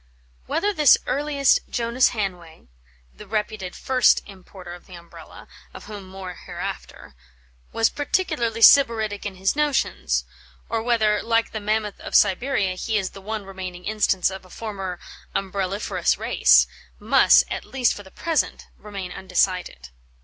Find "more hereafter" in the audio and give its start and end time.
6.09-7.13